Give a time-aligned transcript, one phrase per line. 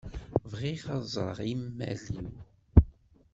[0.51, 2.31] Bɣiɣ ad ẓreɣ imal-iw.